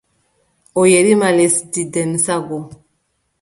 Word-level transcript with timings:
O 0.79 0.81
yerima 0.91 1.29
lesdi 1.37 1.83
Demsa 1.93 2.35
no. 2.49 2.59